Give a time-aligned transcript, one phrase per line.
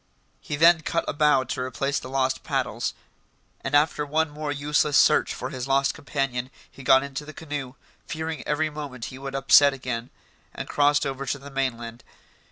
[0.39, 2.95] He then cut a bough to replace the lost paddles,
[3.63, 7.75] and after one more useless search for his lost companion, he got into the canoe,
[8.07, 10.09] fearing every moment he would upset again,
[10.55, 12.03] and crossed over to the mainland.